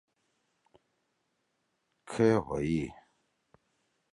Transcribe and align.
کھے 2.09 2.27
ہوئی۔ 2.45 2.81